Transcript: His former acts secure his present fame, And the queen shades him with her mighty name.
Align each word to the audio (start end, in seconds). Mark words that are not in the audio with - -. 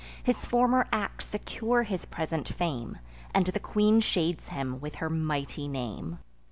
His 0.23 0.47
former 0.47 0.87
acts 0.91 1.27
secure 1.27 1.83
his 1.83 2.05
present 2.05 2.47
fame, 2.47 2.97
And 3.35 3.45
the 3.45 3.59
queen 3.59 3.99
shades 3.99 4.47
him 4.47 4.79
with 4.79 4.95
her 4.95 5.11
mighty 5.11 5.67
name. 5.67 6.17